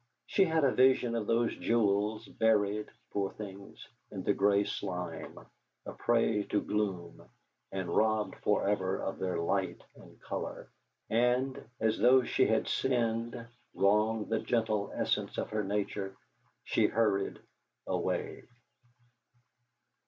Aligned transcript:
She 0.25 0.45
had 0.45 0.63
a 0.63 0.71
vision 0.71 1.13
of 1.13 1.27
those 1.27 1.55
jewels, 1.55 2.27
buried, 2.27 2.87
poor 3.11 3.29
things! 3.33 3.87
in 4.09 4.23
the 4.23 4.33
grey 4.33 4.63
slime, 4.63 5.37
a 5.85 5.93
prey 5.93 6.41
to 6.45 6.59
gloom, 6.59 7.21
and 7.71 7.87
robbed 7.87 8.35
for 8.37 8.67
ever 8.67 8.97
of 8.99 9.19
their 9.19 9.37
light 9.37 9.79
and 9.95 10.19
colour. 10.19 10.67
And, 11.11 11.63
as 11.79 11.99
though 11.99 12.23
she 12.23 12.47
had 12.47 12.67
sinned, 12.67 13.45
wronged 13.75 14.29
the 14.29 14.39
gentle 14.39 14.91
essence 14.95 15.37
of 15.37 15.51
her 15.51 15.63
nature, 15.63 16.15
she 16.63 16.87
hurried 16.87 17.37
away. 17.85 18.41